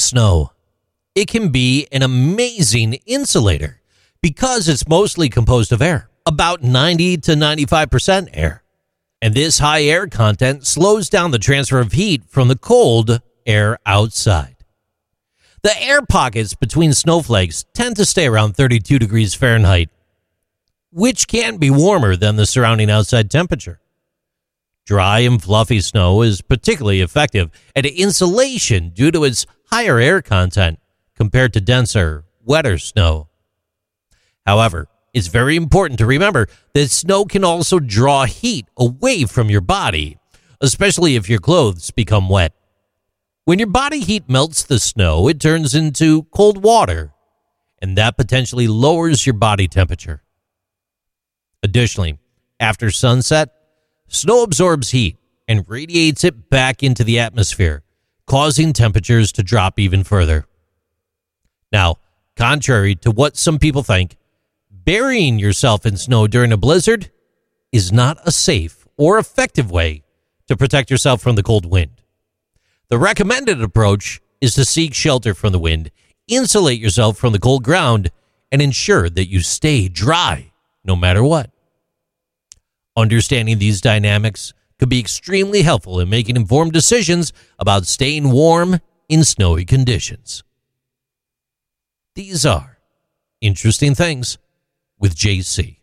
Snow. 0.00 0.52
It 1.14 1.28
can 1.28 1.50
be 1.50 1.86
an 1.92 2.02
amazing 2.02 2.94
insulator 3.06 3.80
because 4.22 4.68
it's 4.68 4.88
mostly 4.88 5.28
composed 5.28 5.72
of 5.72 5.82
air, 5.82 6.08
about 6.26 6.62
90 6.62 7.18
to 7.18 7.32
95% 7.32 8.28
air. 8.32 8.62
And 9.22 9.34
this 9.34 9.58
high 9.58 9.82
air 9.82 10.06
content 10.06 10.66
slows 10.66 11.08
down 11.08 11.30
the 11.30 11.38
transfer 11.38 11.78
of 11.78 11.92
heat 11.92 12.24
from 12.26 12.48
the 12.48 12.56
cold 12.56 13.20
air 13.44 13.78
outside. 13.84 14.56
The 15.62 15.78
air 15.82 16.00
pockets 16.00 16.54
between 16.54 16.94
snowflakes 16.94 17.66
tend 17.74 17.96
to 17.96 18.06
stay 18.06 18.26
around 18.26 18.56
32 18.56 18.98
degrees 18.98 19.34
Fahrenheit, 19.34 19.90
which 20.90 21.28
can 21.28 21.58
be 21.58 21.70
warmer 21.70 22.16
than 22.16 22.36
the 22.36 22.46
surrounding 22.46 22.90
outside 22.90 23.30
temperature. 23.30 23.80
Dry 24.86 25.20
and 25.20 25.40
fluffy 25.40 25.80
snow 25.80 26.22
is 26.22 26.40
particularly 26.40 27.00
effective 27.02 27.50
at 27.76 27.84
insulation 27.84 28.88
due 28.90 29.10
to 29.10 29.24
its 29.24 29.46
higher 29.72 29.98
air 29.98 30.20
content 30.20 30.78
compared 31.14 31.52
to 31.52 31.60
denser, 31.60 32.24
wetter 32.44 32.78
snow. 32.78 33.28
However, 34.46 34.88
it's 35.12 35.28
very 35.28 35.56
important 35.56 35.98
to 35.98 36.06
remember 36.06 36.48
that 36.74 36.90
snow 36.90 37.24
can 37.24 37.44
also 37.44 37.78
draw 37.78 38.24
heat 38.24 38.66
away 38.76 39.24
from 39.24 39.50
your 39.50 39.60
body, 39.60 40.18
especially 40.60 41.16
if 41.16 41.28
your 41.28 41.40
clothes 41.40 41.90
become 41.90 42.28
wet. 42.28 42.52
When 43.44 43.58
your 43.58 43.68
body 43.68 44.00
heat 44.00 44.28
melts 44.28 44.62
the 44.62 44.78
snow, 44.78 45.28
it 45.28 45.40
turns 45.40 45.74
into 45.74 46.24
cold 46.24 46.62
water, 46.62 47.12
and 47.80 47.96
that 47.96 48.16
potentially 48.16 48.68
lowers 48.68 49.26
your 49.26 49.34
body 49.34 49.66
temperature. 49.66 50.22
Additionally, 51.62 52.18
after 52.58 52.90
sunset, 52.90 53.50
snow 54.08 54.42
absorbs 54.42 54.90
heat 54.90 55.16
and 55.48 55.64
radiates 55.68 56.24
it 56.24 56.48
back 56.50 56.82
into 56.82 57.02
the 57.02 57.18
atmosphere, 57.18 57.82
causing 58.30 58.72
temperatures 58.72 59.32
to 59.32 59.42
drop 59.42 59.76
even 59.76 60.04
further. 60.04 60.46
Now, 61.72 61.96
contrary 62.36 62.94
to 62.94 63.10
what 63.10 63.36
some 63.36 63.58
people 63.58 63.82
think, 63.82 64.16
burying 64.70 65.40
yourself 65.40 65.84
in 65.84 65.96
snow 65.96 66.28
during 66.28 66.52
a 66.52 66.56
blizzard 66.56 67.10
is 67.72 67.90
not 67.90 68.18
a 68.24 68.30
safe 68.30 68.86
or 68.96 69.18
effective 69.18 69.68
way 69.72 70.04
to 70.46 70.56
protect 70.56 70.92
yourself 70.92 71.20
from 71.20 71.34
the 71.34 71.42
cold 71.42 71.66
wind. 71.66 72.02
The 72.86 73.00
recommended 73.00 73.60
approach 73.60 74.20
is 74.40 74.54
to 74.54 74.64
seek 74.64 74.94
shelter 74.94 75.34
from 75.34 75.50
the 75.50 75.58
wind, 75.58 75.90
insulate 76.28 76.78
yourself 76.78 77.18
from 77.18 77.32
the 77.32 77.40
cold 77.40 77.64
ground, 77.64 78.12
and 78.52 78.62
ensure 78.62 79.10
that 79.10 79.26
you 79.26 79.40
stay 79.40 79.88
dry 79.88 80.52
no 80.84 80.94
matter 80.94 81.24
what. 81.24 81.50
Understanding 82.96 83.58
these 83.58 83.80
dynamics 83.80 84.54
could 84.80 84.88
be 84.88 84.98
extremely 84.98 85.60
helpful 85.60 86.00
in 86.00 86.08
making 86.08 86.36
informed 86.36 86.72
decisions 86.72 87.34
about 87.58 87.86
staying 87.86 88.30
warm 88.30 88.80
in 89.10 89.22
snowy 89.22 89.66
conditions. 89.66 90.42
These 92.14 92.46
are 92.46 92.78
interesting 93.42 93.94
things 93.94 94.38
with 94.98 95.14
JC. 95.14 95.79